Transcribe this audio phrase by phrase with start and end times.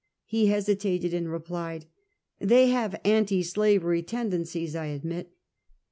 [0.25, 1.85] He hesitated, and replied:
[2.39, 5.33] "They have anti slavery tendencies, I admit."